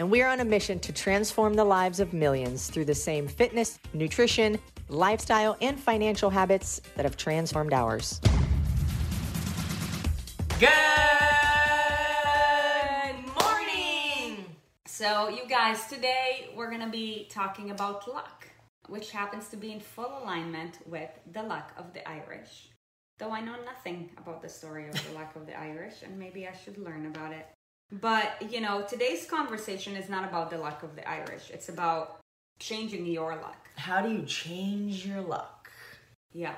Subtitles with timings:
[0.00, 3.28] And we are on a mission to transform the lives of millions through the same
[3.28, 4.58] fitness, nutrition,
[4.88, 8.18] lifestyle, and financial habits that have transformed ours.
[10.58, 10.70] Good
[13.38, 14.46] morning!
[14.86, 18.48] So, you guys, today we're to be talking about luck,
[18.88, 22.70] which happens to be in full alignment with the luck of the Irish.
[23.18, 26.48] Though I know nothing about the story of the luck of the Irish, and maybe
[26.48, 27.46] I should learn about it.
[27.92, 31.50] But, you know, today's conversation is not about the luck of the Irish.
[31.50, 32.20] It's about
[32.60, 33.68] changing your luck.
[33.76, 35.70] How do you change your luck?
[36.32, 36.54] Yeah.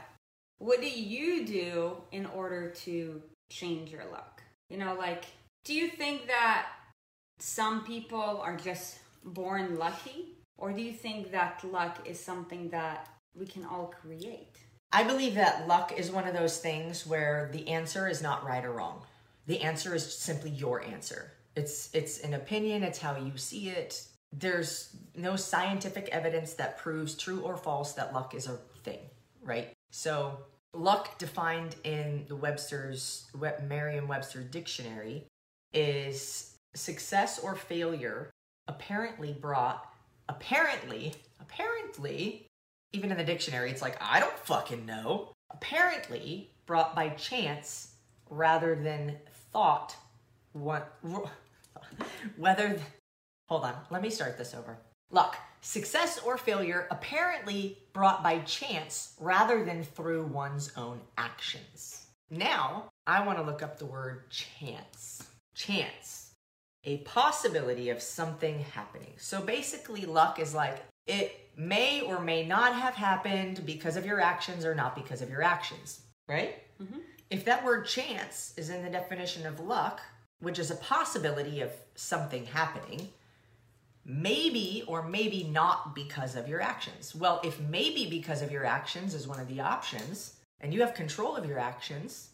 [0.58, 4.42] What do you do in order to change your luck?
[4.68, 5.24] You know, like,
[5.64, 6.66] do you think that
[7.38, 10.36] some people are just born lucky?
[10.58, 14.58] Or do you think that luck is something that we can all create?
[14.92, 18.64] I believe that luck is one of those things where the answer is not right
[18.64, 19.02] or wrong.
[19.46, 21.32] The answer is simply your answer.
[21.56, 24.06] It's it's an opinion, it's how you see it.
[24.32, 29.00] There's no scientific evidence that proves true or false that luck is a thing,
[29.42, 29.72] right?
[29.90, 30.38] So,
[30.72, 35.26] luck defined in the Webster's Merriam-Webster dictionary
[35.74, 38.30] is success or failure
[38.68, 39.86] apparently brought
[40.28, 42.46] apparently apparently
[42.92, 45.32] even in the dictionary it's like I don't fucking know.
[45.50, 47.96] Apparently brought by chance
[48.30, 49.16] rather than
[49.52, 49.96] thought
[50.52, 50.98] what
[52.36, 52.78] whether
[53.48, 54.78] hold on let me start this over.
[55.10, 62.06] Luck success or failure apparently brought by chance rather than through one's own actions.
[62.30, 65.22] Now i want to look up the word chance.
[65.54, 66.30] Chance
[66.84, 69.12] a possibility of something happening.
[69.16, 74.20] So basically luck is like it may or may not have happened because of your
[74.20, 76.54] actions or not because of your actions right?
[76.82, 76.98] Mm-hmm.
[77.32, 80.02] If that word chance is in the definition of luck,
[80.40, 83.08] which is a possibility of something happening,
[84.04, 87.14] maybe or maybe not because of your actions.
[87.14, 90.92] Well, if maybe because of your actions is one of the options, and you have
[90.92, 92.28] control of your actions,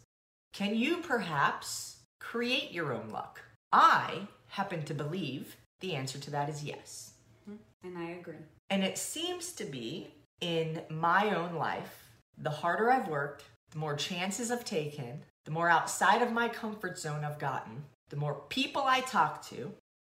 [0.51, 3.39] can you perhaps create your own luck?
[3.71, 7.13] I happen to believe the answer to that is yes.
[7.49, 7.87] Mm-hmm.
[7.87, 8.43] And I agree.
[8.69, 13.95] And it seems to be in my own life, the harder I've worked, the more
[13.95, 18.83] chances I've taken, the more outside of my comfort zone I've gotten, the more people
[18.85, 19.71] I talk to,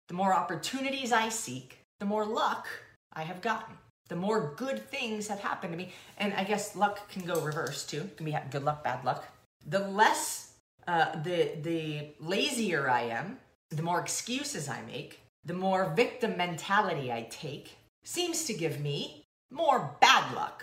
[0.08, 2.66] the more opportunities I seek, the more luck
[3.12, 3.76] I have gotten.
[4.08, 5.92] The more good things have happened to me.
[6.18, 8.02] And I guess luck can go reverse too.
[8.02, 9.24] It can be good luck, bad luck.
[9.66, 10.52] The less,
[10.86, 13.38] uh, the, the lazier I am,
[13.70, 19.24] the more excuses I make, the more victim mentality I take, seems to give me
[19.50, 20.62] more bad luck.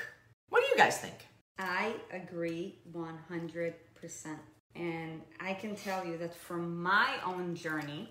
[0.50, 1.16] What do you guys think?
[1.62, 3.74] I agree 100%.
[4.76, 8.10] And I can tell you that from my own journey.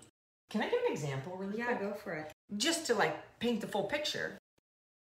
[0.49, 1.79] Can I give an example really yeah, quick?
[1.79, 2.31] go for it.
[2.57, 4.37] Just to like paint the full picture.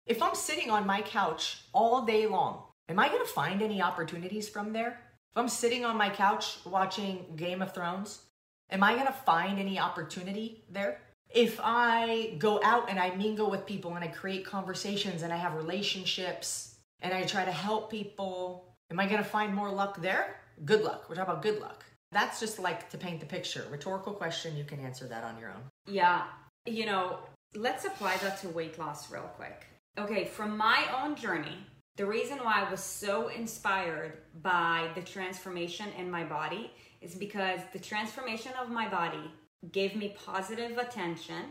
[0.06, 3.83] If I'm sitting on my couch all day long, am I going to find any
[3.83, 5.00] opportunities from there?
[5.31, 8.22] If I'm sitting on my couch watching Game of Thrones,
[8.71, 11.00] am I going to find any opportunity there?
[11.28, 15.37] If I go out and I mingle with people and I create conversations and I
[15.37, 16.69] have relationships
[17.03, 20.41] and I try to help people, am I going to find more luck there?
[20.65, 21.09] Good luck.
[21.09, 21.84] We're talking about good luck.
[22.12, 23.65] That's just like to paint the picture.
[23.71, 25.62] Rhetorical question, you can answer that on your own.
[25.87, 26.25] Yeah.
[26.66, 27.21] You know,
[27.55, 29.66] let's apply that to weight loss real quick.
[29.99, 31.56] Okay, from my own journey,
[31.97, 37.61] the reason why I was so inspired by the transformation in my body is because
[37.72, 39.31] the transformation of my body
[39.72, 41.44] gave me positive attention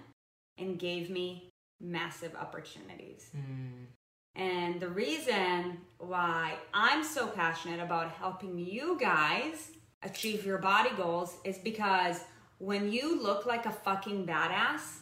[0.58, 1.50] and gave me
[1.80, 3.30] massive opportunities.
[3.36, 3.86] Mm.
[4.36, 9.72] And the reason why I'm so passionate about helping you guys
[10.04, 12.22] achieve your body goals is because
[12.60, 15.00] when you look like a fucking badass,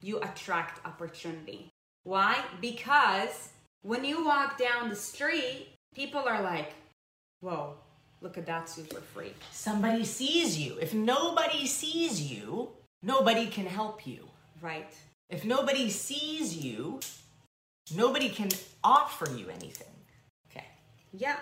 [0.00, 1.68] you attract opportunity.
[2.04, 2.36] Why?
[2.60, 3.50] Because
[3.82, 6.72] when you walk down the street, people are like,
[7.40, 7.74] whoa,
[8.20, 9.36] look at that super freak.
[9.50, 10.76] Somebody sees you.
[10.80, 12.70] If nobody sees you,
[13.02, 14.28] nobody can help you.
[14.60, 14.92] Right.
[15.30, 17.00] If nobody sees you,
[17.94, 18.48] nobody can
[18.82, 19.94] offer you anything.
[20.50, 20.66] Okay.
[21.12, 21.36] Yeah.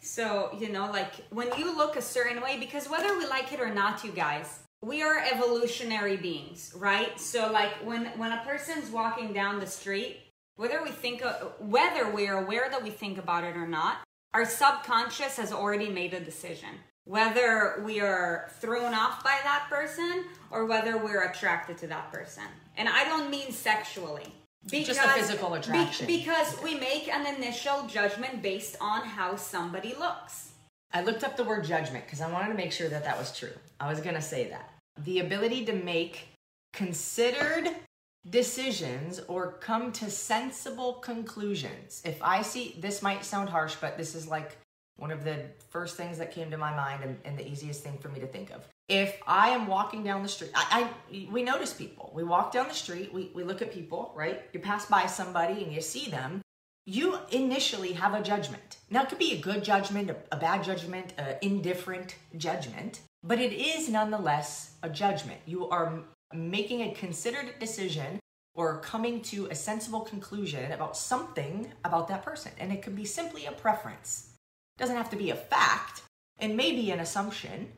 [0.00, 3.60] So, you know, like when you look a certain way, because whether we like it
[3.60, 7.20] or not, you guys, we are evolutionary beings, right?
[7.20, 10.18] So like when when a person's walking down the street,
[10.56, 11.22] whether we think
[11.58, 13.98] whether we're aware that we think about it or not,
[14.32, 16.70] our subconscious has already made a decision
[17.04, 22.44] whether we are thrown off by that person or whether we're attracted to that person.
[22.76, 24.32] And I don't mean sexually.
[24.68, 26.06] Because, Just a physical attraction.
[26.06, 30.52] Be, because we make an initial judgment based on how somebody looks.
[30.92, 33.36] I looked up the word judgment because I wanted to make sure that that was
[33.36, 33.52] true.
[33.78, 34.70] I was going to say that.
[35.04, 36.28] The ability to make
[36.72, 37.70] considered
[38.28, 42.02] decisions or come to sensible conclusions.
[42.04, 44.58] If I see, this might sound harsh, but this is like
[44.96, 47.96] one of the first things that came to my mind and, and, the easiest thing
[47.96, 48.66] for me to think of.
[48.90, 52.10] If I am walking down the street, I, I, we notice people.
[52.12, 54.42] We walk down the street, we, we look at people, right?
[54.52, 56.42] You pass by somebody and you see them.
[56.86, 58.78] You initially have a judgment.
[58.90, 63.38] Now, it could be a good judgment, a, a bad judgment, an indifferent judgment, but
[63.38, 65.40] it is nonetheless a judgment.
[65.46, 66.00] You are
[66.34, 68.18] making a considered decision
[68.54, 72.52] or coming to a sensible conclusion about something about that person.
[72.58, 74.30] And it could be simply a preference
[74.80, 76.02] doesn't have to be a fact
[76.40, 77.70] It may be an assumption.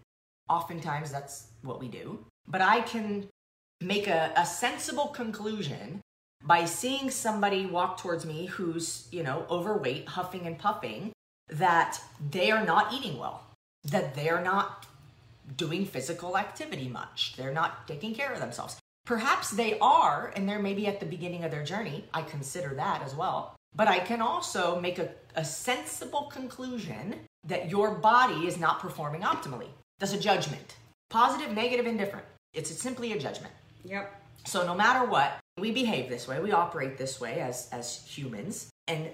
[0.56, 2.04] Oftentimes that's what we do.
[2.46, 3.28] But I can
[3.80, 6.00] make a, a sensible conclusion
[6.44, 11.12] by seeing somebody walk towards me who's, you know, overweight, huffing and puffing,
[11.48, 12.00] that
[12.30, 13.38] they are not eating well,
[13.84, 14.86] that they're not
[15.56, 18.78] doing physical activity much, they're not taking care of themselves.
[19.04, 22.04] Perhaps they are, and they're maybe at the beginning of their journey.
[22.14, 23.56] I consider that as well.
[23.74, 27.04] But I can also make a, a sensible conclusion
[27.44, 29.72] that your body is not performing optimally.
[30.02, 30.74] That's a judgment.
[31.10, 32.24] Positive, negative, indifferent.
[32.54, 33.54] It's simply a judgment.
[33.84, 34.12] Yep.
[34.44, 38.68] So no matter what, we behave this way, we operate this way as as humans.
[38.88, 39.10] And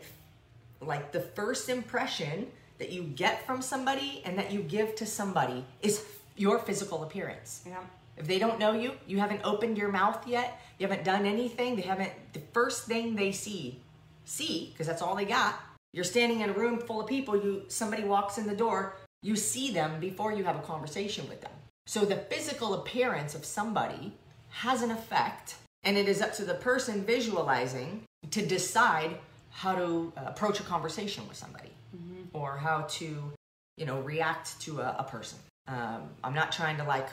[0.80, 2.46] like the first impression
[2.78, 6.06] that you get from somebody and that you give to somebody is
[6.36, 7.64] your physical appearance.
[7.66, 7.80] Yeah.
[8.16, 11.76] If they don't know you, you haven't opened your mouth yet, you haven't done anything,
[11.76, 13.82] they haven't the first thing they see
[14.24, 15.60] see because that's all they got.
[15.92, 19.36] You're standing in a room full of people, you somebody walks in the door, you
[19.36, 21.52] see them before you have a conversation with them.
[21.86, 24.12] So the physical appearance of somebody
[24.50, 29.16] has an effect and it is up to the person visualizing to decide
[29.50, 32.36] how to uh, approach a conversation with somebody mm-hmm.
[32.36, 33.32] or how to
[33.76, 35.38] you know react to a, a person
[35.68, 37.08] um, i'm not trying to like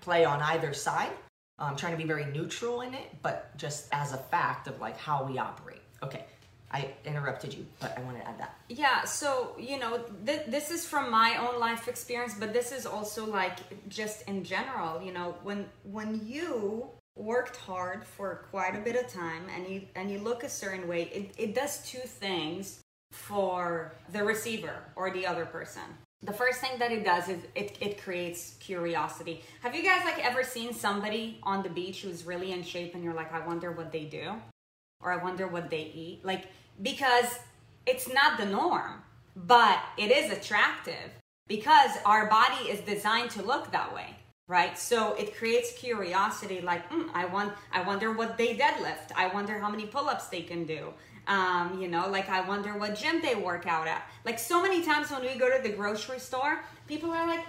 [0.00, 1.12] play on either side
[1.58, 4.98] i'm trying to be very neutral in it but just as a fact of like
[4.98, 6.24] how we operate okay
[6.70, 8.56] I interrupted you, but I want to add that.
[8.68, 12.86] Yeah, so you know, th- this is from my own life experience, but this is
[12.86, 13.58] also like
[13.88, 15.00] just in general.
[15.00, 19.82] You know, when when you worked hard for quite a bit of time and you
[19.94, 22.80] and you look a certain way, it, it does two things
[23.12, 25.82] for the receiver or the other person.
[26.22, 29.42] The first thing that it does is it, it creates curiosity.
[29.62, 33.04] Have you guys like ever seen somebody on the beach who's really in shape and
[33.04, 34.32] you're like, I wonder what they do?
[35.00, 36.24] Or I wonder what they eat.
[36.24, 36.46] Like,
[36.82, 37.38] because
[37.86, 39.02] it's not the norm,
[39.34, 41.12] but it is attractive
[41.46, 44.16] because our body is designed to look that way
[44.48, 44.78] right?
[44.78, 49.12] So it creates curiosity like mm, i want i wonder what they deadlift.
[49.16, 50.92] I wonder how many pull-ups they can do.
[51.26, 54.08] Um, you know like i wonder what gym they work out at.
[54.24, 57.44] Like so many times when we go to the grocery store people are like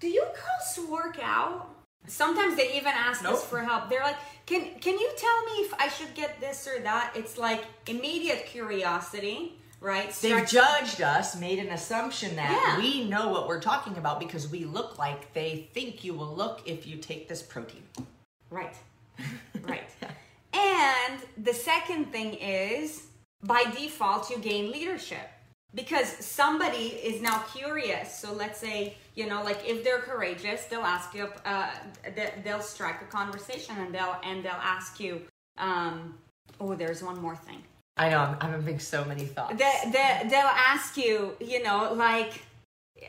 [0.00, 1.68] do you girls work out
[2.06, 3.34] sometimes they even ask nope.
[3.34, 3.88] us for help.
[3.88, 4.16] They're like
[4.46, 7.12] can can you tell me if i should get this or that?
[7.14, 10.12] It's like immediate curiosity right?
[10.12, 12.82] They've judged us made an assumption that yeah.
[12.82, 16.62] we know what we're talking about because we look like they think you will look
[16.66, 17.82] if you take this protein.
[18.50, 18.74] Right.
[19.62, 19.90] Right.
[20.54, 23.08] And the second thing is
[23.42, 25.28] by default you gain leadership
[25.74, 28.18] because somebody is now curious.
[28.18, 31.70] So let's say you know like if they're courageous they'll ask you uh,
[32.44, 35.22] they'll strike a conversation and they'll and they'll ask you
[35.58, 36.14] um,
[36.60, 37.62] oh there's one more thing.
[37.96, 39.58] I know i'm, I'm having so many thoughts.
[39.58, 42.42] They, they, they'll ask you you know like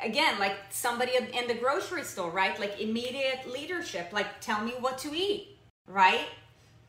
[0.04, 2.60] again like somebody in the grocery store right?
[2.60, 6.28] Like immediate leadership like tell me what to eat right?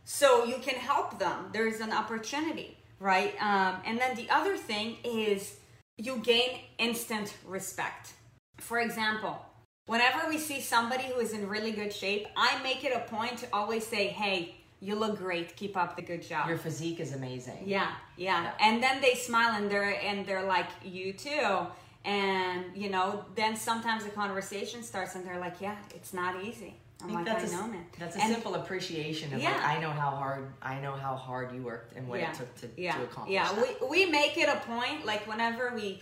[0.05, 1.50] So you can help them.
[1.53, 3.35] There's an opportunity right?
[3.41, 5.57] Um, and then the other thing is
[6.00, 8.12] you gain instant respect.
[8.57, 9.38] For example,
[9.87, 13.38] whenever we see somebody who is in really good shape, I make it a point
[13.38, 15.57] to always say, hey, you look great.
[15.57, 16.49] Keep up the good job.
[16.49, 17.64] Your physique is amazing.
[17.66, 18.45] Yeah, yeah.
[18.45, 18.52] yeah.
[18.61, 21.66] And then they smile and they're and they're like, you too.
[22.07, 26.76] And you know, then sometimes the conversation starts and they're like, yeah, it's not easy.
[27.02, 27.85] I'm like, that's I know, man.
[27.99, 29.52] That's a and, simple appreciation of yeah.
[29.52, 32.30] like, I know how hard I know how hard you worked and what yeah.
[32.30, 32.92] it took to, yeah.
[32.97, 33.35] to accomplish.
[33.35, 33.80] Yeah, that.
[33.80, 36.00] we we make it a point, like whenever we,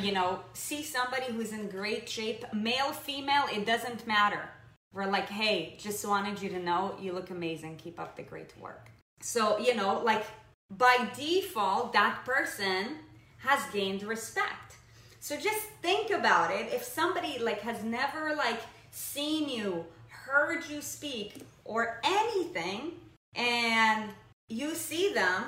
[0.00, 4.48] you know, see somebody who's in great shape, male, female, it doesn't matter.
[4.92, 7.76] We're like, hey, just wanted you to know you look amazing.
[7.76, 8.88] Keep up the great work.
[9.20, 10.24] So, you know, like
[10.70, 12.96] by default, that person
[13.38, 14.76] has gained respect.
[15.20, 16.72] So just think about it.
[16.72, 18.60] If somebody like has never like
[18.90, 19.84] seen you,
[20.26, 22.92] heard you speak or anything
[23.34, 24.10] and
[24.48, 25.44] you see them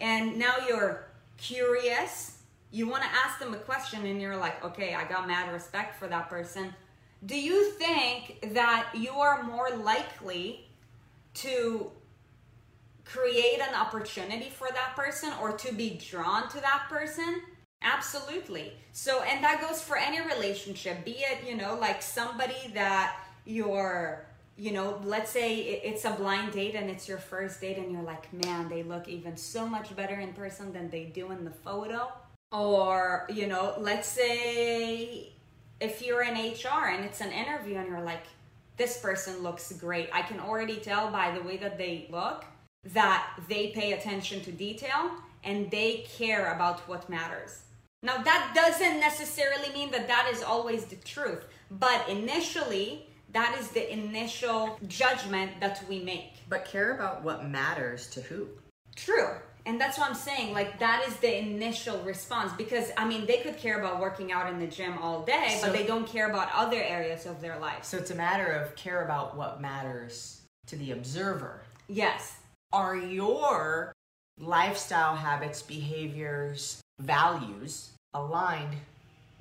[0.00, 1.06] and now you're
[1.38, 2.38] curious,
[2.70, 5.98] you want to ask them a question and you're like, "Okay, I got mad respect
[5.98, 6.74] for that person."
[7.24, 10.68] Do you think that you are more likely
[11.34, 11.90] to
[13.04, 17.42] create an opportunity for that person or to be drawn to that person?
[17.82, 18.74] Absolutely.
[18.92, 23.16] So, and that goes for any relationship, be it, you know, like somebody that
[23.48, 24.26] you're,
[24.56, 28.02] you know, let's say it's a blind date and it's your first date and you're
[28.02, 31.50] like, man, they look even so much better in person than they do in the
[31.50, 32.12] photo.
[32.52, 35.32] Or, you know, let's say
[35.80, 38.24] if you're in HR and it's an interview and you're like,
[38.76, 40.08] this person looks great.
[40.12, 42.44] I can already tell by the way that they look
[42.84, 45.10] that they pay attention to detail
[45.44, 47.62] and they care about what matters.
[48.02, 53.68] Now, that doesn't necessarily mean that that is always the truth, but initially, that is
[53.68, 56.32] the initial judgment that we make.
[56.48, 58.48] But care about what matters to who?
[58.96, 59.36] True.
[59.66, 60.54] And that's what I'm saying.
[60.54, 64.50] Like, that is the initial response because, I mean, they could care about working out
[64.50, 67.58] in the gym all day, So- but they don't care about other areas of their
[67.58, 67.84] life.
[67.84, 71.62] So it's a matter of care about what matters to the observer.
[71.86, 72.36] Yes.
[72.72, 73.92] Are your
[74.38, 78.76] lifestyle habits, behaviors, values aligned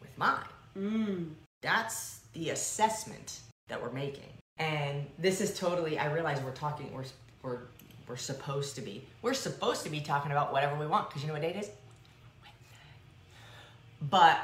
[0.01, 0.45] with mine?
[0.77, 1.35] Mm.
[1.61, 4.29] That's the assessment that we're making.
[4.59, 7.05] And this is totally, I realize we're talking, we're,
[7.43, 7.59] we're,
[8.07, 11.27] we're supposed to be, we're supposed to be talking about whatever we want because you
[11.27, 11.71] know what date it is?
[14.09, 14.39] But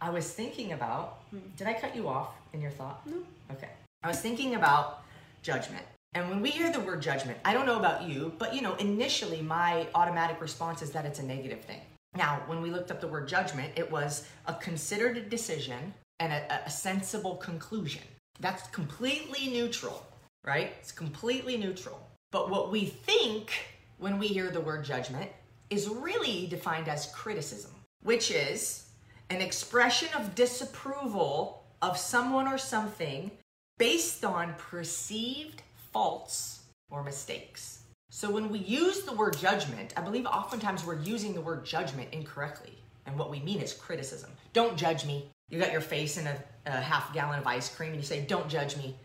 [0.00, 1.38] I was thinking about, hmm.
[1.56, 3.06] did I cut you off in your thought?
[3.06, 3.18] No.
[3.52, 3.70] Okay.
[4.02, 5.02] I was thinking about
[5.42, 5.84] judgment.
[6.14, 8.74] And when we hear the word judgment, I don't know about you, but you know,
[8.74, 11.80] initially my automatic response is that it's a negative thing.
[12.14, 16.66] Now, when we looked up the word judgment, it was a considered decision and a,
[16.66, 18.02] a sensible conclusion.
[18.40, 20.04] That's completely neutral,
[20.44, 20.72] right?
[20.80, 22.00] It's completely neutral.
[22.30, 23.52] But what we think
[23.98, 25.30] when we hear the word judgment
[25.70, 27.72] is really defined as criticism,
[28.02, 28.86] which is
[29.30, 33.30] an expression of disapproval of someone or something
[33.78, 35.62] based on perceived
[35.92, 36.60] faults
[36.90, 37.82] or mistakes.
[38.10, 42.08] So when we use the word judgment, I believe oftentimes we're using the word judgment
[42.12, 42.74] incorrectly.
[43.06, 44.30] And what we mean is criticism.
[44.52, 45.30] Don't judge me.
[45.48, 46.36] You got your face in a,
[46.66, 48.96] a half gallon of ice cream and you say, Don't judge me.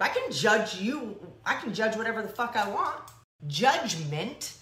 [0.00, 1.16] I can judge you.
[1.44, 3.00] I can judge whatever the fuck I want.
[3.46, 4.54] Judgment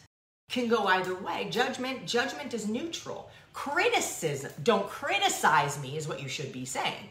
[0.51, 1.49] can go either way.
[1.51, 3.31] Judgment, judgment is neutral.
[3.53, 7.11] Criticism, don't criticize me is what you should be saying.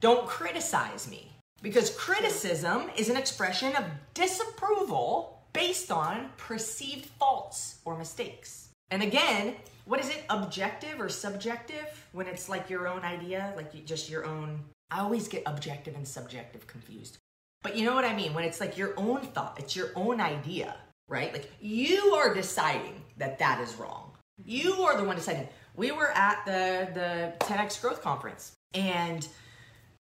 [0.00, 1.30] Don't criticize me.
[1.60, 8.68] Because criticism is an expression of disapproval based on perceived faults or mistakes.
[8.90, 9.56] And again,
[9.88, 12.06] what is it, objective or subjective?
[12.12, 14.60] When it's like your own idea, like just your own.
[14.90, 17.16] I always get objective and subjective confused.
[17.62, 18.34] But you know what I mean?
[18.34, 20.76] When it's like your own thought, it's your own idea,
[21.08, 21.32] right?
[21.32, 24.12] Like you are deciding that that is wrong.
[24.44, 25.48] You are the one deciding.
[25.74, 29.26] We were at the the 10x growth conference and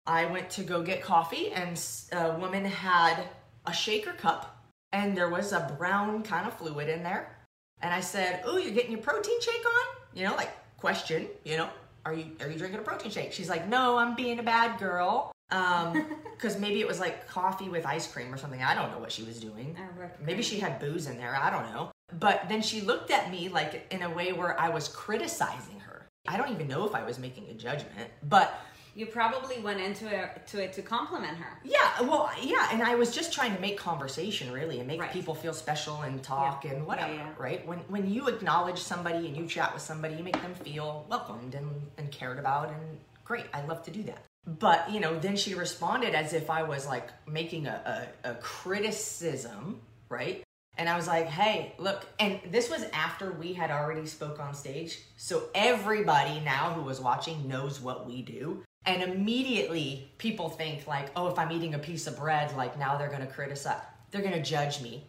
[0.06, 1.82] I went to go get coffee and
[2.12, 3.24] a woman had
[3.66, 7.39] a shaker cup and there was a brown kind of fluid in there.
[7.82, 11.56] And I said, "Oh, you're getting your protein shake on?" You know, like question, you
[11.56, 11.68] know,
[12.04, 14.78] "Are you are you drinking a protein shake?" She's like, "No, I'm being a bad
[14.78, 16.06] girl." Um,
[16.38, 18.62] cuz maybe it was like coffee with ice cream or something.
[18.62, 19.76] I don't know what she was doing.
[20.20, 21.34] Maybe she had booze in there.
[21.36, 21.90] I don't know.
[22.18, 26.06] But then she looked at me like in a way where I was criticizing her.
[26.28, 28.60] I don't even know if I was making a judgment, but
[28.94, 31.58] You probably went into it to it to compliment her.
[31.64, 35.12] yeah, well, yeah, and I was just trying to make conversation really and make Right.
[35.12, 36.72] people feel special and talk Yeah.
[36.72, 37.32] and whatever, Yeah, yeah.
[37.38, 37.66] right?
[37.66, 41.54] When when you acknowledge somebody and you chat with somebody, you make them feel welcomed
[41.54, 41.68] and,
[41.98, 43.46] and cared about and great.
[43.54, 44.24] I love to do that.
[44.46, 48.34] But, you know, then she responded as if I was like making a, a, a
[48.36, 50.42] criticism, right?
[50.78, 54.54] And I was like, hey, look, and this was after we had already spoke on
[54.54, 54.98] stage.
[55.16, 58.64] So everybody now who was watching knows what we do.
[58.86, 62.96] And immediately people think like, oh, if I'm eating a piece of bread, like now
[62.96, 65.04] they're gonna criticize, they're gonna judge me.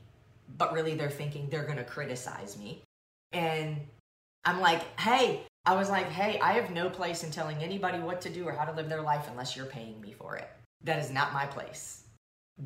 [0.58, 2.82] But really they're thinking they're gonna criticize me.
[3.32, 3.78] And
[4.44, 8.22] I'm like, hey, I was like, hey, I have no place in telling anybody what
[8.22, 10.50] to do or how to live their life unless you're paying me for it.
[10.84, 12.04] That is not my place.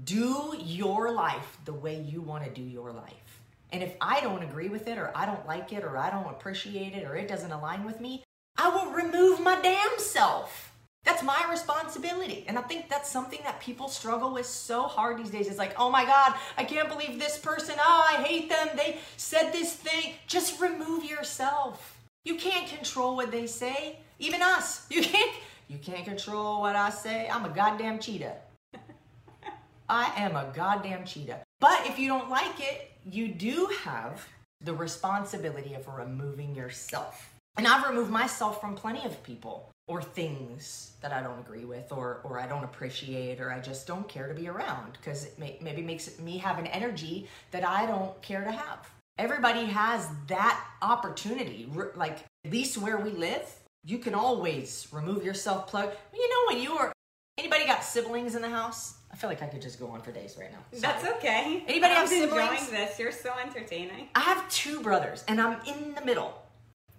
[0.04, 3.42] Do your life the way you want to do your life.
[3.72, 6.30] And if I don't agree with it, or I don't like it, or I don't
[6.30, 8.24] appreciate it, or it doesn't align with me,
[8.58, 10.72] I will remove my damn self.
[11.06, 12.44] That's my responsibility.
[12.48, 15.48] And I think that's something that people struggle with so hard these days.
[15.48, 17.76] It's like, oh my God, I can't believe this person.
[17.80, 18.70] Oh, I hate them.
[18.76, 20.14] They said this thing.
[20.26, 22.00] Just remove yourself.
[22.26, 24.00] You can't control what they say.
[24.20, 24.88] Even us.
[24.96, 25.32] You can't
[25.68, 27.28] you can't control what I say.
[27.28, 28.36] I'm a goddamn cheetah.
[29.90, 31.40] I am a goddamn cheetah.
[31.60, 34.28] But if you don't like it, you do have
[34.62, 37.32] the responsibility of removing yourself.
[37.58, 41.92] And I've removed myself from plenty of people or things that I don't agree with
[41.92, 45.38] or or I don't appreciate or I just don't care to be around because it
[45.38, 48.90] may, maybe makes me have an energy that I don't care to have.
[49.18, 51.70] Everybody has that opportunity.
[51.96, 53.48] Like at least where we live,
[53.84, 55.92] you can always remove yourself plug.
[56.14, 56.92] You know when you are
[57.38, 58.96] anybody got siblings in the house?
[59.12, 60.60] I feel like I could just go on for days right now.
[60.80, 61.64] That's okay.
[61.68, 62.32] Anybody I'm have siblings?
[62.34, 63.00] enjoying this.
[63.00, 64.10] You're so entertaining.
[64.16, 66.42] I have two brothers and I'm in the middle.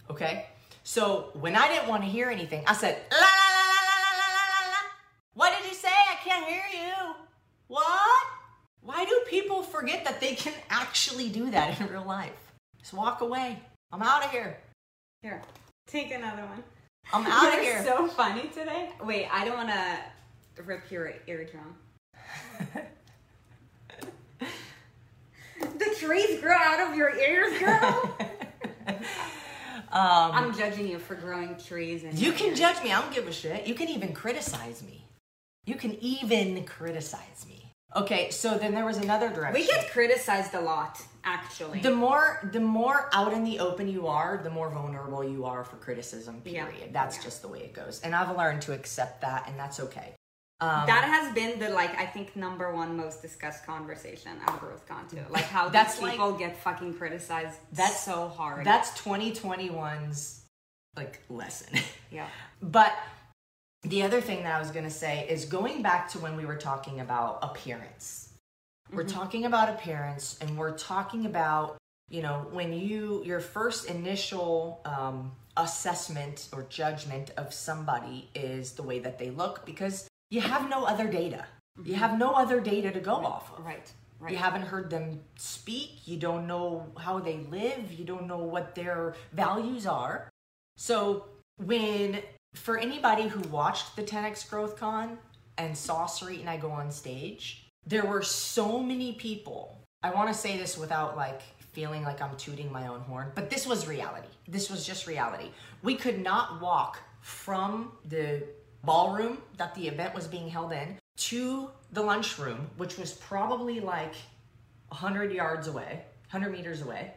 [0.09, 0.47] Okay?
[0.87, 4.29] So when I didn't want to hear anything, I said, la la la la la
[4.31, 4.45] la la.
[4.55, 4.77] la la."
[5.35, 5.89] What did you say?
[5.89, 7.15] I can't hear you.
[7.67, 8.27] What?
[8.83, 12.53] Why do people forget that they can actually do that in real life?
[12.79, 13.59] Just walk away.
[13.91, 14.59] I'm out of here.
[15.23, 15.43] Here,
[15.89, 16.63] take another one.
[17.13, 17.83] I'm out of here.
[17.83, 18.91] You're so funny today.
[19.03, 21.75] Wait, I don't want to rip your eardrum.
[25.59, 28.15] the trees grow out of your ears, girl.
[29.97, 32.05] um, I'm judging you for growing trees.
[32.05, 32.93] And you can judge me.
[32.93, 33.67] I don't give a shit.
[33.67, 35.05] You can even criticize me.
[35.65, 37.63] You can even criticize me.
[37.95, 39.61] Okay, so then there was another direction.
[39.61, 41.81] We get criticized a lot, actually.
[41.81, 45.65] the more the more out in the open you are the more vulnerable you are
[45.65, 46.67] for criticism Yeah.
[46.67, 47.23] period that's Yeah.
[47.25, 50.15] just the way it goes and i've learned to accept that and that's okay
[50.61, 55.11] um, that has been the like I think number one most discussed conversation at GrowthCon
[55.11, 55.21] too.
[55.31, 57.59] Like how That's these like- people get fucking criticized.
[57.73, 58.65] That's- so hard.
[58.65, 60.43] that's 2021's
[60.97, 61.79] like lesson
[62.11, 62.27] yeah.
[62.63, 62.93] but
[63.83, 66.47] the other thing that i was going to say is going back to when we
[66.47, 68.33] were talking about appearance
[68.93, 71.77] we're talking about appearance and we're talking about
[72.09, 78.83] you know when you your first initial um, assessment or judgment of somebody is the
[78.83, 81.47] way that they look because you have no other data.
[81.77, 81.95] You mm-hmm.
[81.95, 83.65] have no other data to go off of.
[83.65, 83.93] Right.
[84.19, 84.33] Right.
[84.33, 86.09] you haven't heard them speak.
[86.09, 87.93] You don't know how they live.
[87.93, 90.31] You don't know what their values are.
[90.79, 91.27] So
[91.63, 92.23] when
[92.55, 95.19] for anybody who watched the 10x growth con
[95.59, 99.79] and saw Sarit and I go on stage there were so many people.
[100.03, 103.51] I want to say this without like feeling like i'm tooting my own horn but
[103.51, 104.29] this was reality.
[104.49, 105.51] This was just reality.
[105.83, 108.43] We could not walk from the
[108.87, 114.15] ballroom that the event was being held in to the lunchroom which was probably like
[114.89, 117.13] 100 yards away 100 meters away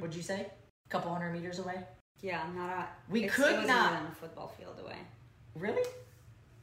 [0.00, 1.78] would you say a couple hundred meters away
[2.20, 2.86] Yeah, not a.
[3.10, 4.98] We it's- could it not- even a football field away.
[5.54, 5.82] really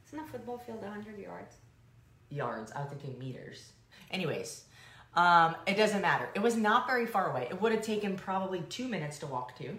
[0.06, 1.56] Isn't a football field 100 yards?
[2.30, 2.72] yards.
[2.72, 3.72] I was thinking meters.
[4.10, 4.64] Anyways,
[5.14, 6.28] um, it doesn't matter.
[6.34, 7.46] It was not very far away.
[7.50, 9.78] It would have taken probably two minutes to walk to.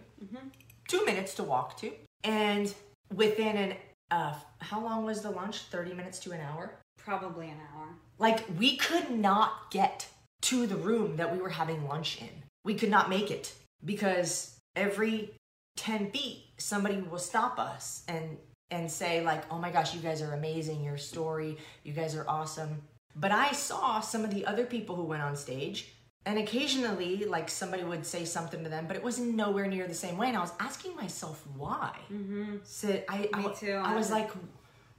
[0.88, 1.92] Two minutes to walk to,
[2.24, 2.74] and
[3.14, 3.76] within an
[4.12, 5.64] uh, how long was the lunch?
[5.64, 6.76] Thirty minutes to an hour.
[6.98, 7.88] Probably an hour.
[8.18, 10.08] Like we could not get
[10.44, 12.30] to the room that we were having lunch in.
[12.64, 15.32] We could not make it because every
[15.78, 18.38] 10 feet somebody will stop us and
[18.72, 20.84] and say like, "Oh my gosh, you guys are amazing.
[20.84, 22.82] Your story, you guys are awesome."
[23.16, 25.94] But I saw some of the other people who went on stage
[26.26, 29.94] and occasionally like somebody would say something to them, but it was nowhere near the
[29.94, 31.96] same way and I was asking myself why.
[32.12, 32.58] Mm-hmm.
[32.64, 34.32] So I I, Me too, I was like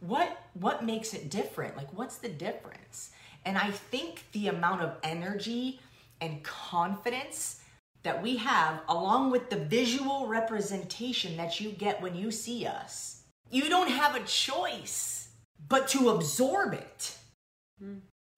[0.01, 1.77] what what makes it different?
[1.77, 3.11] Like what's the difference?
[3.45, 5.79] And i think the amount of energy
[6.21, 7.61] and confidence
[8.03, 13.23] that we have along with the visual representation that you get when you see us
[13.51, 15.29] you don't have a choice
[15.69, 17.17] but to absorb it.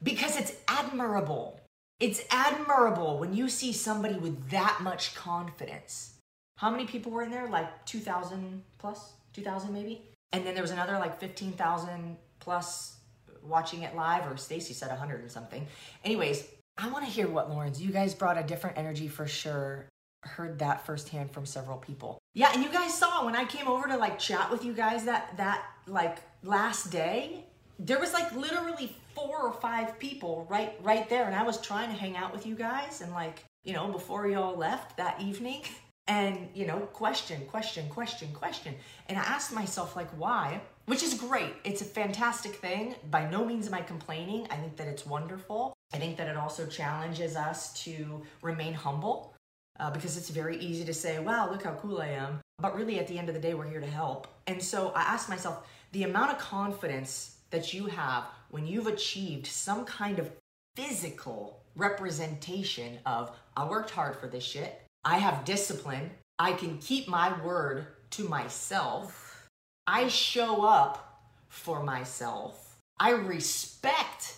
[0.03, 1.58] Because it's admirable
[2.01, 6.15] it's admirable when you see somebody with that much confidence.
[6.57, 7.49] How many people were in there?
[7.49, 9.13] Like 2000 plus?
[9.33, 10.03] 2000 maybe?
[10.33, 12.97] And then there was another like 15,000 plus
[13.43, 15.67] watching it live or Stacy said 100 and something.
[16.05, 16.47] Anyways
[16.81, 19.89] i want to hear what lawrence you guys brought a different energy for sure.
[20.23, 22.19] Heard that firsthand from several people.
[22.35, 25.05] Yeah and you guys saw when i came over to like chat with you guys
[25.05, 27.45] that that like last day
[27.79, 31.89] there was like literally four or five people right right there and i was trying
[31.89, 35.63] to hang out with you guys and like you know before y'all left that evening
[36.09, 38.75] and you know question question question question
[39.09, 43.45] and i asked myself like why which is great it's a fantastic thing by no
[43.45, 47.37] means am i complaining i think that it's wonderful i think that it also challenges
[47.37, 49.35] us to remain humble
[49.81, 52.41] uh, because it's very easy to say, wow, look how cool I am.
[52.59, 54.27] But really, at the end of the day, we're here to help.
[54.47, 59.47] And so I asked myself the amount of confidence that you have when you've achieved
[59.47, 60.31] some kind of
[60.75, 67.09] physical representation of, I worked hard for this shit, I have discipline, I can keep
[67.09, 69.49] my word to myself.
[69.87, 72.77] I show up for myself.
[72.99, 74.35] I respect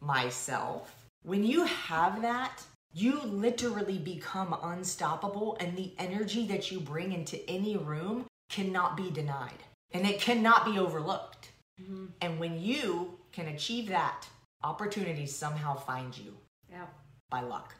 [0.00, 1.06] myself.
[1.22, 2.62] When you have that,
[2.94, 9.10] you literally become unstoppable, and the energy that you bring into any room cannot be
[9.10, 11.51] denied and it cannot be overlooked.
[11.80, 12.06] Mm-hmm.
[12.20, 14.26] And when you can achieve that,
[14.62, 16.36] opportunities somehow find you.
[16.70, 16.86] Yeah.
[17.30, 17.74] By luck.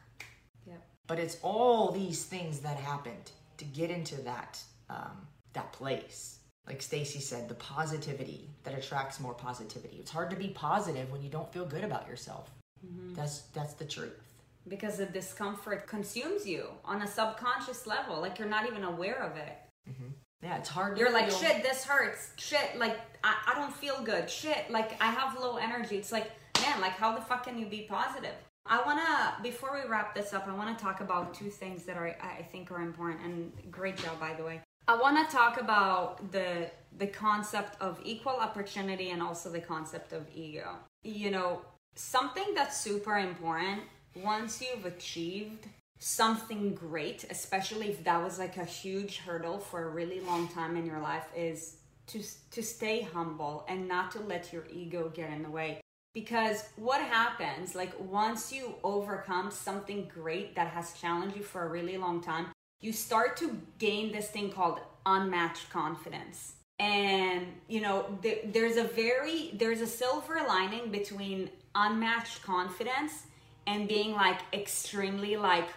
[0.67, 0.75] Yeah.
[1.07, 6.39] But it's all these things that happened to get into that um, that place.
[6.67, 9.97] Like Stacy said, the positivity that attracts more positivity.
[9.97, 12.49] It's hard to be positive when you don't feel good about yourself.
[12.85, 13.13] Mm-hmm.
[13.15, 14.19] That's that's the truth.
[14.67, 19.35] Because the discomfort consumes you on a subconscious level, like you're not even aware of
[19.35, 19.57] it.
[19.89, 20.11] Mm-hmm.
[20.43, 20.97] Yeah, it's hard.
[20.97, 22.31] You're like, shit, this hurts.
[22.35, 24.29] Shit, like I, I don't feel good.
[24.29, 25.95] Shit, like I have low energy.
[25.95, 28.35] It's like, man, like how the fuck can you be positive?
[28.65, 32.15] I wanna before we wrap this up, I wanna talk about two things that are
[32.21, 33.21] I think are important.
[33.23, 34.61] And great job, by the way.
[34.87, 40.27] I wanna talk about the the concept of equal opportunity and also the concept of
[40.35, 40.75] ego.
[41.03, 41.61] You know,
[41.95, 43.81] something that's super important
[44.15, 45.67] once you've achieved
[46.03, 50.75] something great, especially if that was like a huge hurdle for a really long time
[50.75, 55.29] in your life, is to to stay humble and not to let your ego get
[55.29, 55.79] in the way.
[56.13, 61.69] Because what happens, like once you overcome something great that has challenged you for a
[61.69, 62.47] really long time,
[62.81, 66.55] you start to gain this thing called unmatched confidence.
[66.79, 73.23] And you know, th- there's a very there's a silver lining between unmatched confidence
[73.65, 75.69] and being like extremely like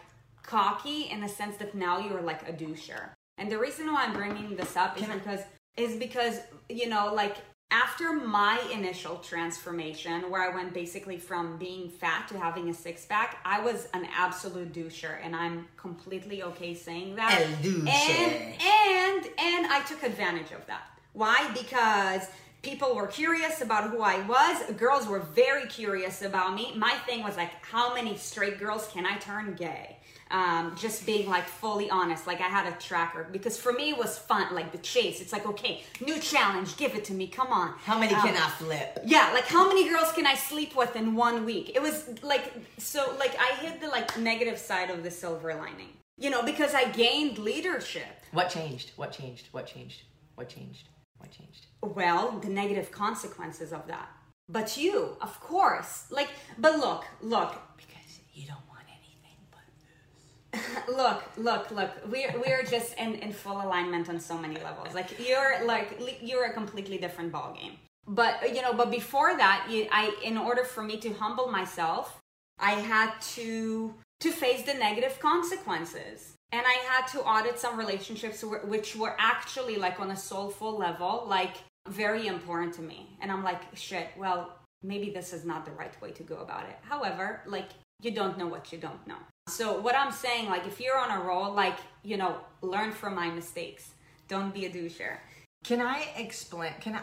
[0.47, 3.11] cocky in the sense that now you're like a doucher.
[3.39, 5.41] And the reason why I'm bringing this up is because
[5.77, 7.37] is because you know like
[7.71, 13.05] after my initial transformation where I went basically from being fat to having a six
[13.07, 17.41] pack, I was an absolute doucher and I'm completely okay saying that.
[17.89, 20.89] And and and I took advantage of that.
[21.13, 21.51] Why?
[21.55, 22.29] Because
[22.66, 24.57] people were curious about who I was.
[24.76, 26.72] Girls were very curious about me.
[26.76, 29.96] My thing was like, how many straight girls can I turn gay?
[30.31, 32.26] um, just being like fully honest.
[32.26, 35.20] Like I had a tracker because for me it was fun, like the chase.
[35.20, 37.74] It's like, okay, new challenge, give it to me, come on.
[37.85, 38.98] How many um, can I flip?
[39.05, 41.72] Yeah, like how many girls can I sleep with in one week?
[41.74, 45.92] It was like, so like I hit the like negative side of the silver lining,
[46.18, 48.24] you know, because I gained leadership.
[48.33, 48.92] What changed?
[48.96, 49.48] What changed?
[49.52, 50.02] What changed?
[50.35, 50.88] What changed?
[51.18, 51.65] What changed?
[51.83, 54.09] Well, the negative consequences of that.
[54.49, 57.61] But you, of course, like, but look, look.
[57.77, 59.65] Because you don't want anything but
[60.87, 60.89] this.
[60.97, 65.19] look look look we're we're just in in full alignment on so many levels like
[65.27, 67.73] you're like you're a completely different ball game
[68.07, 72.21] but you know but before that you, i in order for me to humble myself
[72.59, 78.45] i had to to face the negative consequences and i had to audit some relationships
[78.65, 81.57] which were actually like on a soulful level like
[81.89, 86.01] very important to me and i'm like shit well maybe this is not the right
[86.03, 87.71] way to go about it however like
[88.03, 89.17] you don't know what you don't know
[89.49, 93.15] so what I'm saying, like if you're on a roll, like, you know, learn from
[93.15, 93.91] my mistakes.
[94.29, 95.19] Don't be a doucher.
[95.65, 97.01] Can I explain can I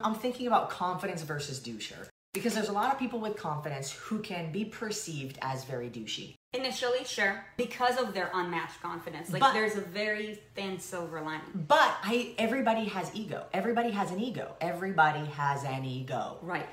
[0.00, 2.06] I'm thinking about confidence versus doucher.
[2.32, 6.36] Because there's a lot of people with confidence who can be perceived as very douchey.
[6.52, 9.30] Initially, sure, because of their unmatched confidence.
[9.30, 11.64] Like but, there's a very thin silver lining.
[11.68, 13.46] But I everybody has ego.
[13.52, 14.56] Everybody has an ego.
[14.60, 16.38] Everybody has an ego.
[16.42, 16.66] Right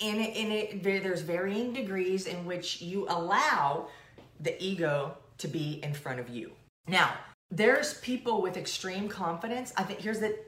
[0.00, 3.88] in it, in it there's varying degrees in which you allow
[4.40, 6.52] the ego to be in front of you.
[6.86, 7.14] Now,
[7.50, 9.72] there's people with extreme confidence.
[9.76, 10.38] I think here's the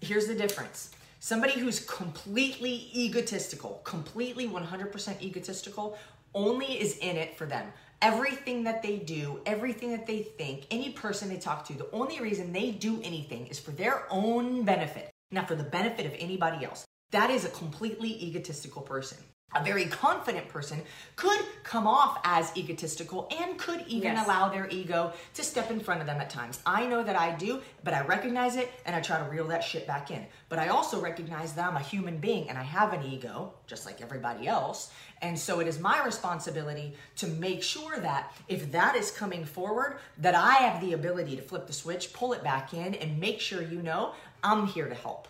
[0.00, 0.90] here's the difference.
[1.20, 5.96] Somebody who's completely egotistical, completely 100% egotistical,
[6.34, 7.72] only is in it for them.
[8.02, 12.20] Everything that they do, everything that they think, any person they talk to, the only
[12.20, 16.64] reason they do anything is for their own benefit, not for the benefit of anybody
[16.64, 16.84] else.
[17.12, 19.18] That is a completely egotistical person.
[19.56, 20.82] A very confident person
[21.14, 24.26] could come off as egotistical and could even yes.
[24.26, 26.60] allow their ego to step in front of them at times.
[26.66, 29.62] I know that I do, but I recognize it and I try to reel that
[29.62, 30.26] shit back in.
[30.48, 33.86] But I also recognize that I'm a human being and I have an ego, just
[33.86, 34.90] like everybody else.
[35.22, 39.98] And so it is my responsibility to make sure that if that is coming forward,
[40.18, 43.38] that I have the ability to flip the switch, pull it back in, and make
[43.38, 45.28] sure you know I'm here to help.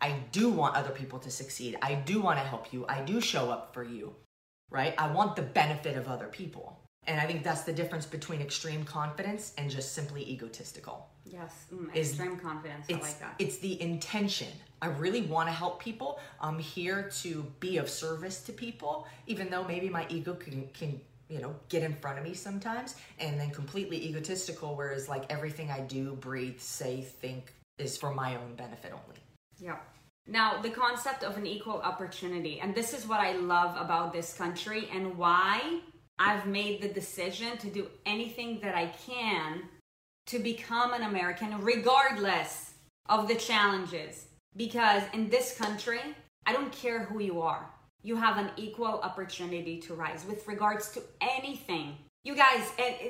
[0.00, 1.78] I do want other people to succeed.
[1.82, 2.84] I do want to help you.
[2.88, 4.14] I do show up for you,
[4.70, 4.94] right?
[4.98, 6.78] I want the benefit of other people.
[7.06, 11.08] And I think that's the difference between extreme confidence and just simply egotistical.
[11.24, 12.86] Yes, mm, extreme confidence.
[12.90, 13.36] I like that.
[13.38, 14.48] It's the intention.
[14.82, 16.18] I really want to help people.
[16.40, 21.00] I'm here to be of service to people, even though maybe my ego can, can
[21.28, 25.70] you know, get in front of me sometimes, and then completely egotistical, whereas like everything
[25.70, 29.20] I do, breathe, say, think is for my own benefit only.
[29.58, 29.76] Yeah.
[30.26, 34.34] Now, the concept of an equal opportunity, and this is what I love about this
[34.34, 35.80] country and why
[36.18, 39.68] I've made the decision to do anything that I can
[40.26, 42.74] to become an American, regardless
[43.08, 44.26] of the challenges.
[44.56, 46.00] Because in this country,
[46.44, 47.70] I don't care who you are,
[48.02, 51.96] you have an equal opportunity to rise with regards to anything.
[52.24, 52.62] You guys,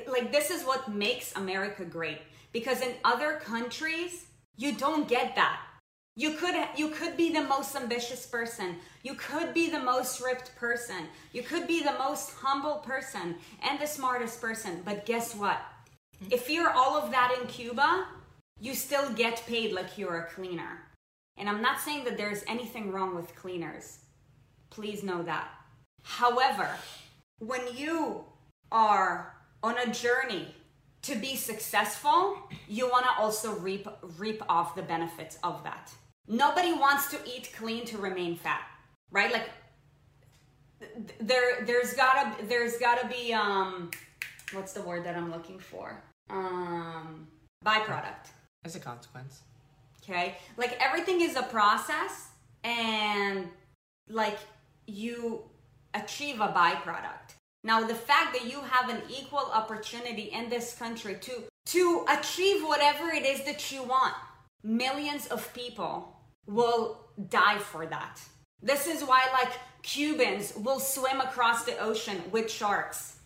[0.07, 2.19] like, this is what makes America great.
[2.53, 5.61] Because in other countries, you don't get that
[6.19, 8.77] you could you could be the most ambitious person.
[9.03, 11.09] You could be the most ripped person.
[11.35, 14.81] You could be the most humble person and the smartest person.
[14.83, 15.61] But guess what?
[16.31, 18.07] If you're all of that in Cuba,
[18.59, 20.81] you still get paid like you're a cleaner.
[21.37, 23.99] And I'm not saying that there's anything wrong with cleaners.
[24.71, 25.51] Please know that.
[26.03, 26.71] However,
[27.41, 28.25] when you
[28.73, 30.55] are on a journey
[31.03, 35.93] to be successful, you want to also reap reap off the benefits of that
[36.29, 38.63] nobody wants to eat clean to remain fat
[39.11, 39.33] right?
[39.33, 39.51] Like
[41.21, 43.91] there there's gotta there's gotta be um
[44.53, 46.03] what's the word that i'm looking for?
[46.31, 47.27] Um
[47.65, 48.31] byproduct.
[48.65, 49.43] As a consequence.
[50.03, 50.37] Okay?
[50.57, 52.29] Like everything is a process
[52.63, 53.49] and
[54.09, 54.39] like
[54.87, 55.43] you
[55.95, 57.35] achieve a byproduct.
[57.65, 62.63] Now the fact that you have an equal opportunity in this country to to achieve
[62.63, 64.15] whatever it is that you want
[64.63, 66.16] millions of people
[66.47, 68.21] will die for that.
[68.63, 73.19] This is why, like, Cubans will swim across the ocean with sharks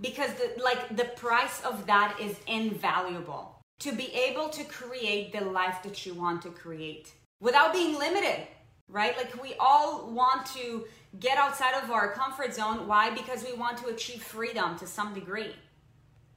[0.00, 3.56] because, the, like, the price of that is invaluable.
[3.80, 8.46] To be able to create the life that you want to create without being limited,
[8.88, 9.16] right?
[9.16, 10.84] Like, we all want to
[11.18, 12.86] get outside of our comfort zone.
[12.86, 13.10] Why?
[13.10, 15.54] Because we want to achieve freedom to some degree.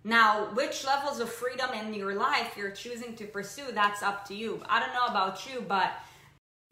[0.05, 4.33] Now, which levels of freedom in your life you're choosing to pursue, that's up to
[4.33, 4.61] you.
[4.69, 5.91] I don't know about you, but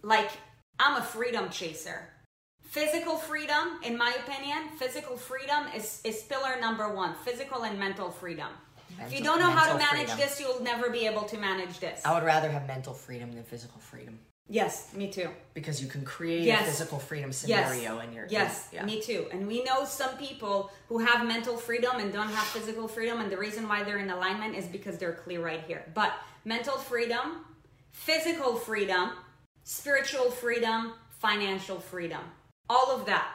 [0.02, 0.32] like
[0.80, 2.08] I'm a freedom chaser.
[2.64, 8.10] Physical freedom, in my opinion, physical freedom is, is pillar number one physical and mental
[8.10, 8.48] freedom.
[8.98, 10.18] Mental, if you don't know how to manage freedom.
[10.18, 12.02] this, you'll never be able to manage this.
[12.06, 14.20] I would rather have mental freedom than physical freedom.
[14.48, 15.30] Yes, me too.
[15.54, 16.62] Because you can create yes.
[16.62, 18.04] a physical freedom scenario yes.
[18.06, 18.86] in your Yes, yeah.
[18.86, 19.28] me too.
[19.32, 23.32] And we know some people who have mental freedom and don't have physical freedom, and
[23.32, 25.86] the reason why they're in alignment is because they're clear right here.
[25.94, 27.46] But mental freedom,
[27.92, 29.12] physical freedom,
[29.64, 32.22] spiritual freedom, financial freedom.
[32.70, 33.28] All of that.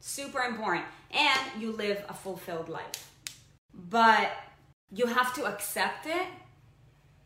[0.00, 0.86] Super important.
[1.10, 3.10] And you live a fulfilled life.
[3.72, 4.32] But
[4.92, 6.26] you have to accept it.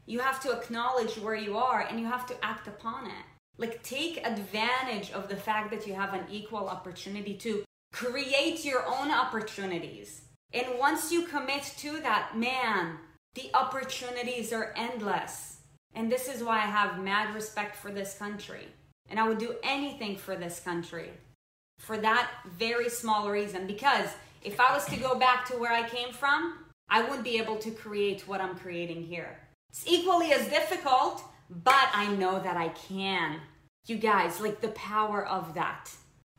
[0.07, 3.25] You have to acknowledge where you are and you have to act upon it.
[3.59, 8.87] Like, take advantage of the fact that you have an equal opportunity to create your
[8.87, 10.23] own opportunities.
[10.53, 12.99] And once you commit to that, man,
[13.35, 15.58] the opportunities are endless.
[15.94, 18.68] And this is why I have mad respect for this country.
[19.11, 21.11] And I would do anything for this country
[21.79, 23.66] for that very small reason.
[23.66, 24.11] Because
[24.42, 27.57] if I was to go back to where I came from, I wouldn't be able
[27.57, 29.38] to create what I'm creating here.
[29.70, 33.40] It's equally as difficult, but I know that I can.
[33.87, 35.90] You guys, like the power of that.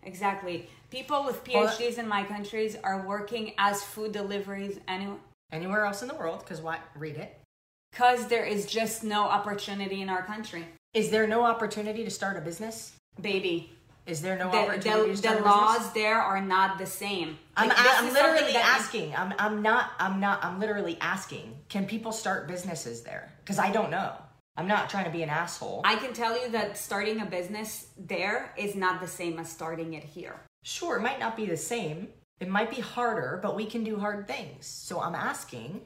[0.03, 0.69] Exactly.
[0.91, 5.17] People with PhDs in my countries are working as food deliveries anywhere.
[5.51, 6.77] Anywhere else in the world, because why?
[6.95, 7.38] Read it
[7.99, 10.65] because there is just no opportunity in our country.
[10.93, 12.95] Is there no opportunity to start a business?
[13.19, 13.73] Baby.
[14.05, 17.37] Is there no the, opportunity the, to start the laws there are not the same.
[17.57, 19.13] I'm, I'm literally asking.
[19.15, 21.55] I'm, I'm not, I'm not, I'm literally asking.
[21.67, 23.31] Can people start businesses there?
[23.43, 24.13] Because I don't know.
[24.57, 25.81] I'm not trying to be an asshole.
[25.83, 29.93] I can tell you that starting a business there is not the same as starting
[29.93, 30.39] it here.
[30.63, 32.07] Sure, it might not be the same.
[32.39, 34.65] It might be harder, but we can do hard things.
[34.65, 35.81] So I'm asking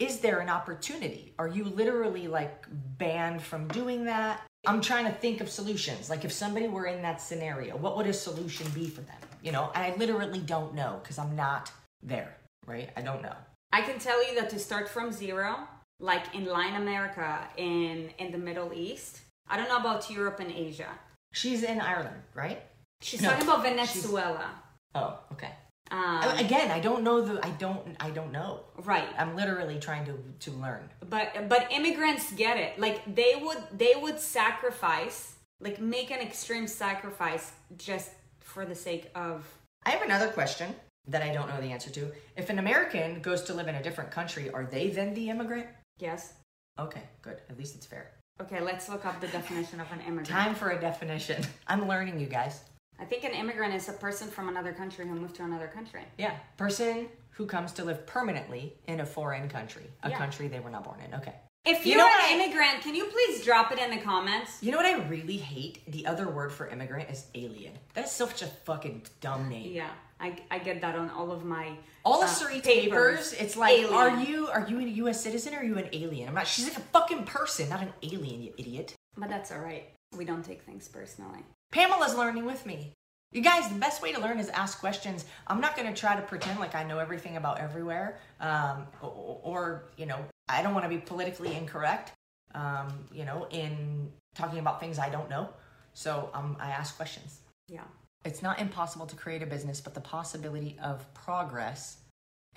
[0.00, 1.34] is there an opportunity?
[1.38, 2.64] Are you literally like
[2.98, 4.42] banned from doing that?
[4.66, 6.10] I'm trying to think of solutions.
[6.10, 9.16] Like if somebody were in that scenario, what would a solution be for them?
[9.42, 11.70] You know, I literally don't know because I'm not
[12.02, 12.34] there,
[12.66, 12.90] right?
[12.96, 13.34] I don't know.
[13.72, 15.56] I can tell you that to start from zero,
[16.00, 19.20] like in Latin America, in in the Middle East.
[19.48, 20.88] I don't know about Europe and Asia.
[21.32, 22.62] She's in Ireland, right?
[23.02, 24.50] She's no, talking about Venezuela.
[24.94, 25.52] Oh, okay.
[25.90, 27.44] Um, Again, I don't know the.
[27.44, 27.96] I don't.
[27.98, 28.60] I don't know.
[28.84, 29.08] Right.
[29.18, 30.88] I'm literally trying to to learn.
[31.08, 32.78] But but immigrants get it.
[32.78, 39.10] Like they would they would sacrifice, like make an extreme sacrifice just for the sake
[39.14, 39.46] of.
[39.84, 40.74] I have another question
[41.08, 42.12] that I don't know the answer to.
[42.36, 45.66] If an American goes to live in a different country, are they then the immigrant?
[45.98, 46.34] Yes.
[46.78, 47.38] Okay, good.
[47.48, 48.12] At least it's fair.
[48.40, 50.28] Okay, let's look up the definition of an immigrant.
[50.28, 51.42] Time for a definition.
[51.66, 52.60] I'm learning, you guys.
[53.00, 56.02] I think an immigrant is a person from another country who moved to another country.
[56.18, 60.18] Yeah, person who comes to live permanently in a foreign country, a Yeah.
[60.18, 61.14] country they were not born in.
[61.14, 61.34] Okay.
[61.64, 64.62] If You you're know an I- immigrant, can you please drop it in the comments?
[64.62, 65.84] You know what I really hate?
[65.90, 67.78] The other word for immigrant is alien.
[67.94, 69.72] That's such a fucking dumb name.
[69.72, 73.56] Yeah, I, I get that on all of my All the uh, Surrey papers, it's
[73.56, 73.92] like, Alien.
[73.94, 75.20] are you are you a U.S.
[75.22, 76.28] citizen or are you an alien?
[76.28, 76.46] I'm not.
[76.46, 78.94] She's like a fucking person, not an alien, you idiot.
[79.16, 79.84] But that's all right.
[80.16, 81.44] We don't take things personally.
[81.72, 82.92] Pamela's learning with me.
[83.32, 85.24] You guys, the best way to learn is ask questions.
[85.46, 89.40] I'm not going to try to pretend like I know everything about everywhere, um, or,
[89.44, 92.12] or you know, I don't want to be politically incorrect.
[92.52, 95.50] Um, you know, in talking about things I don't know.
[95.94, 97.40] So um, I ask questions.
[97.68, 97.84] Yeah.
[98.24, 101.98] It's not impossible to create a business, but the possibility of progress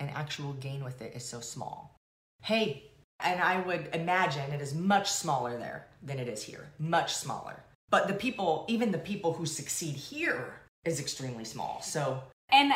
[0.00, 1.94] and actual gain with it is so small.
[2.42, 6.70] Hey, and I would imagine it is much smaller there than it is here.
[6.78, 7.62] Much smaller.
[7.90, 11.80] But the people, even the people who succeed here, is extremely small.
[11.82, 12.72] So And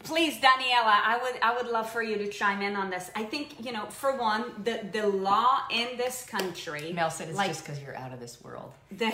[0.00, 3.10] please, Daniela, I would I would love for you to chime in on this.
[3.14, 7.36] I think you know, for one, the the law in this country, Mel said it's
[7.36, 8.72] like just because you're out of this world.
[8.90, 9.12] the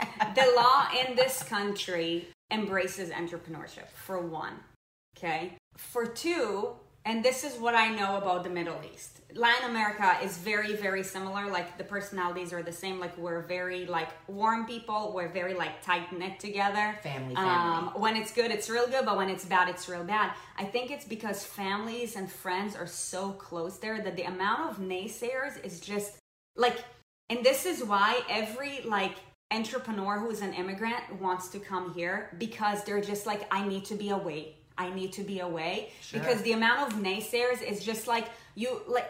[0.34, 3.88] the law in this country embraces entrepreneurship.
[4.06, 4.54] For one,
[5.16, 5.54] okay.
[5.76, 9.20] For two, and this is what I know about the Middle East.
[9.34, 11.50] Latin America is very, very similar.
[11.50, 12.98] Like the personalities are the same.
[12.98, 15.12] Like we're very like warm people.
[15.14, 16.98] We're very like tight knit together.
[17.02, 17.88] Family, family.
[17.88, 20.32] Um, when it's good, it's real good, but when it's bad, it's real bad.
[20.56, 24.78] I think it's because families and friends are so close there that the amount of
[24.78, 26.16] naysayers is just
[26.56, 26.76] like,
[27.30, 29.16] and this is why every like
[29.50, 33.94] entrepreneur who's an immigrant wants to come here because they're just like, I need to
[33.94, 34.57] be away.
[34.78, 35.90] I need to be away.
[36.00, 36.20] Sure.
[36.20, 39.08] because the amount of naysayers is just like you like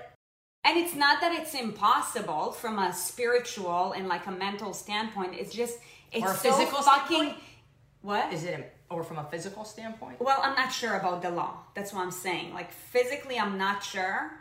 [0.64, 5.34] and it's not that it's impossible from a spiritual and like a mental standpoint.
[5.34, 5.78] It's just
[6.12, 7.42] it's Or a so physical fucking standpoint?
[8.02, 8.32] what?
[8.32, 10.18] Is it, or from a physical standpoint?
[10.20, 11.52] well i'm not sure about the law.
[11.74, 12.54] That's what i'm saying.
[12.54, 14.32] Like physically i'm not sure.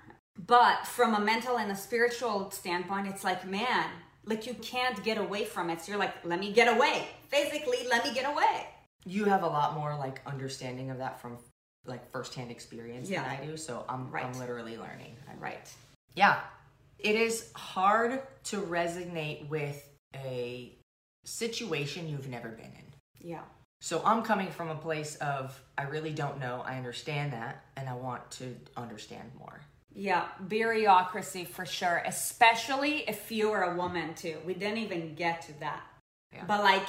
[0.56, 3.88] But from a mental and a spiritual standpoint it's like man
[4.26, 5.82] like you can't get away from it.
[5.82, 7.08] So you're like let me get away.
[7.30, 8.68] Physically let me get away
[9.08, 11.38] You have a lot more like understanding of that from
[11.86, 13.24] like firsthand experience Yeah.
[13.24, 13.58] than I do.
[13.58, 14.26] So I'm, Right.
[14.26, 15.16] I'm literally learning.
[15.30, 15.74] I'm, right
[16.16, 16.40] Yeah.
[17.00, 20.76] It is hard to resonate with a
[21.26, 22.94] situation you've never been in.
[23.20, 23.44] yeah
[23.82, 26.62] So I'm coming from a place of I really don't know.
[26.66, 29.62] I understand that and I want to understand more.
[29.94, 34.38] Yeah, bureaucracy for sure, especially if you are a woman too.
[34.46, 35.84] We didn't even get to that.
[36.34, 36.44] Yeah.
[36.48, 36.88] But like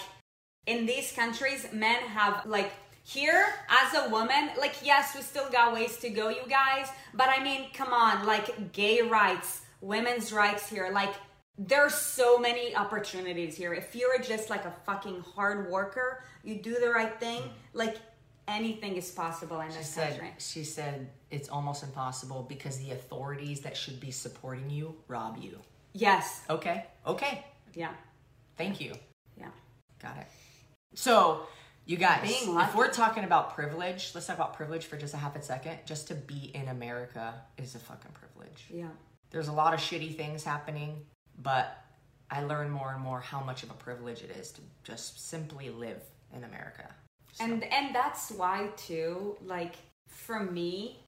[0.67, 2.73] in these countries, men have like
[3.05, 6.89] here as a woman, like yes, we still got ways to go, you guys.
[7.15, 11.15] But I mean, come on, like gay rights, women's rights here, like
[11.59, 13.73] there's so many opportunities here.
[13.73, 17.43] If you're just like a fucking hard worker, you do the right thing,
[17.73, 17.97] like
[18.47, 20.33] anything is possible in She this said country.
[20.39, 25.59] she said it's almost impossible because the authorities that should be supporting you rob you.
[25.95, 26.43] Yes.
[26.49, 26.85] Okay.
[27.07, 27.45] Okay.
[27.75, 27.91] Yeah.
[28.57, 28.93] Thank you.
[29.37, 29.49] Yeah.
[30.01, 30.27] Got it.
[30.95, 31.47] So,
[31.87, 35.37] you guys, if we're talking about privilege, let's talk about privilege for just a half
[35.37, 35.79] a second.
[35.87, 38.65] Just to be in America is a fucking privilege.
[38.71, 38.89] Yeah.
[39.31, 41.07] There's a lot of shitty things happening,
[41.41, 41.83] but
[42.31, 45.71] I learn more and more how much of a privilege it is to just simply
[45.71, 46.03] live
[46.35, 46.89] in America.
[47.33, 49.77] So- and and that's why too like
[50.09, 50.99] for me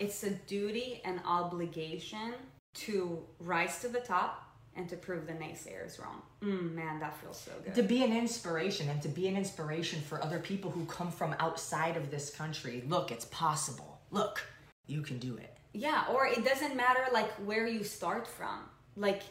[0.00, 2.34] it's a duty and obligation
[2.74, 6.22] to rise to the top and to prove the naysayers wrong.
[6.42, 7.74] Mm, man that feels so good.
[7.74, 11.34] To be an inspiration and to be an inspiration for other people who come from
[11.38, 12.84] outside of this country.
[12.88, 14.00] Look, it's possible.
[14.10, 14.42] Look,
[14.86, 15.56] you can do it.
[15.72, 18.58] yeah or it doesn't matter like where you start from.
[18.96, 19.22] Like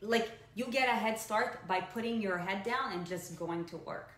[0.00, 3.76] like you get a head start by putting your head down and just going to
[3.78, 4.10] work.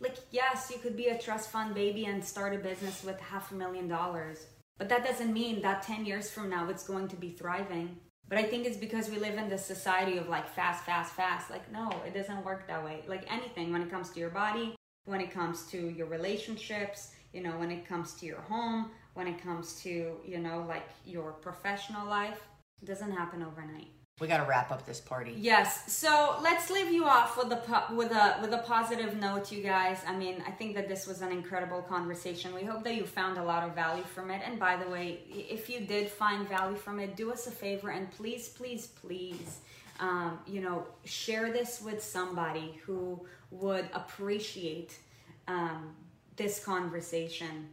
[0.00, 3.52] Like yes you could be a trust fund baby and start a business with half
[3.52, 4.46] a million dollars
[4.78, 7.96] but that doesn't mean that 10 years from now it's going to be thriving
[8.32, 11.50] but i think it's because we live in this society of like fast fast fast.
[11.50, 13.02] Like no it doesn't work that way.
[13.06, 17.42] Like anything when it comes to your body when it comes to your relationships you
[17.42, 21.32] know when it comes to your home when it comes to you know like your
[21.32, 22.40] professional life
[22.80, 25.34] it doesn't happen overnight We got to wrap up this party.
[25.36, 25.92] Yes.
[25.92, 29.62] So let's leave you off with a po- with a with a positive note, you
[29.62, 29.98] guys.
[30.06, 32.54] I mean, I think that this was an incredible conversation.
[32.54, 34.42] We hope that you found a lot of value from it.
[34.46, 37.90] And by the way, if you did find value from it, do us a favor
[37.90, 39.58] and please, please, please,
[39.98, 44.98] um, you know, share this with somebody who would appreciate
[45.48, 45.94] um,
[46.36, 47.68] this conversation.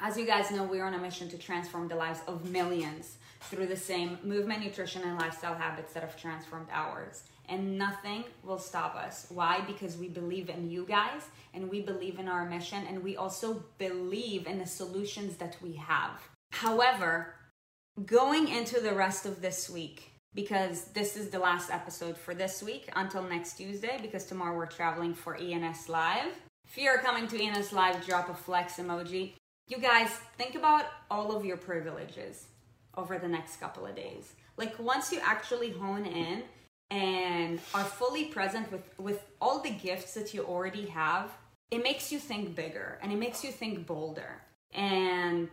[0.00, 3.66] As you guys know, we're on a mission to transform the lives of millions through
[3.66, 7.22] the same movement, nutrition, and lifestyle habits that have transformed ours.
[7.48, 9.26] and nothing will stop us.
[9.28, 9.60] Why?
[9.66, 11.22] Because we believe in you guys
[11.52, 15.72] and we believe in our mission and we also believe in the solutions that we
[15.74, 16.22] have.
[16.52, 17.34] However,
[18.06, 22.62] going into the rest of this week, because this is the last episode for this
[22.62, 26.32] week until next Tuesday, because tomorrow we're traveling for ENS Live.
[26.64, 29.32] If you're coming to ENS Live, drop a flex emoji.
[29.68, 32.46] You guys, think about all of your privileges
[32.96, 34.32] over the next couple of days.
[34.56, 36.42] Like once you actually hone in
[36.90, 41.30] and are fully present with with all the gifts that you already have,
[41.70, 44.42] it makes you think bigger and it makes you think bolder.
[44.74, 45.48] And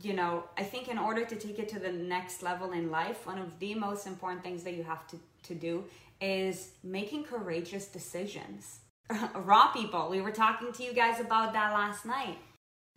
[0.00, 3.26] you know, I think in order to take it to the next level in life,
[3.26, 5.84] one of the most important things that you have to, to do
[6.20, 8.78] is making courageous decisions.
[9.34, 12.38] Raw people, we were talking to you guys about that last night.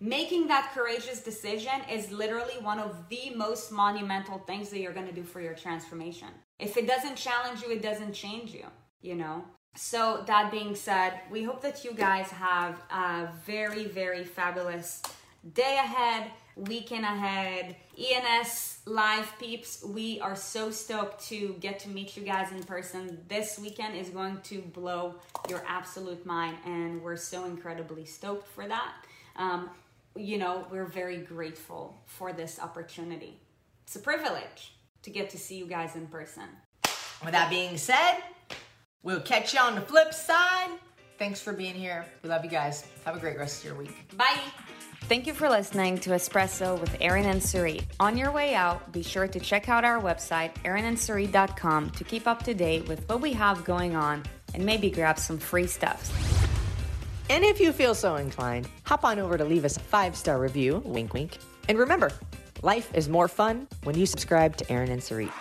[0.01, 5.07] Making that courageous decision is literally one of the most monumental things that you're going
[5.07, 6.27] to do for your transformation.
[6.59, 8.65] If it doesn't challenge you, it doesn't change you,
[9.01, 9.45] you know?
[9.77, 15.01] So, that being said, we hope that you guys have a very, very fabulous
[15.53, 17.75] day ahead, weekend ahead.
[17.97, 23.17] ENS live peeps, we are so stoked to get to meet you guys in person.
[23.27, 25.15] This weekend is going to blow
[25.49, 28.93] your absolute mind, and we're so incredibly stoked for that.
[29.37, 29.69] Um,
[30.15, 33.39] you know, we're very grateful for this opportunity.
[33.83, 36.43] It's a privilege to get to see you guys in person.
[37.23, 38.17] With that being said,
[39.03, 40.71] we'll catch you on the flip side.
[41.17, 42.05] Thanks for being here.
[42.23, 42.87] We love you guys.
[43.05, 44.15] Have a great rest of your week.
[44.17, 44.39] Bye.
[45.03, 47.83] Thank you for listening to Espresso with Erin and Sarit.
[47.99, 52.41] On your way out, be sure to check out our website, erinandsarit.com, to keep up
[52.43, 54.23] to date with what we have going on
[54.55, 56.54] and maybe grab some free stuff.
[57.29, 60.39] And if you feel so inclined, hop on over to leave us a five star
[60.39, 61.37] review, wink, wink.
[61.67, 62.11] And remember,
[62.61, 65.31] life is more fun when you subscribe to Erin and Sarit.